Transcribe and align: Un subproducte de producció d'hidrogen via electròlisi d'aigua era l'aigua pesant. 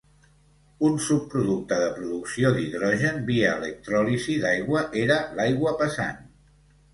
Un 0.87 0.93
subproducte 1.07 1.77
de 1.83 1.91
producció 1.97 2.51
d'hidrogen 2.55 3.19
via 3.29 3.51
electròlisi 3.61 4.39
d'aigua 4.47 4.83
era 5.05 5.19
l'aigua 5.41 5.77
pesant. 5.85 6.27